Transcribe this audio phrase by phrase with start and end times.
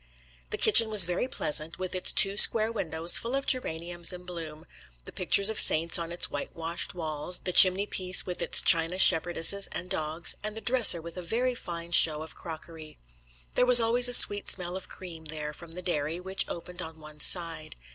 [0.49, 4.65] The kitchen was very pleasant, with its two square windows full of geraniums in bloom,
[5.05, 8.97] the pictures of saints on its white washed walls, the chimney piece with its china
[8.97, 12.97] shepherdesses and dogs, and the dresser with a very fine show of crockery.
[13.53, 16.99] There was always a sweet smell of cream there from the dairy, which opened on
[16.99, 17.75] one side.